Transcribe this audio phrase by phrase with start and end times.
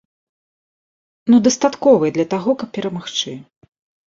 [1.31, 3.37] Ну, дастатковай для таго, каб перамагчы.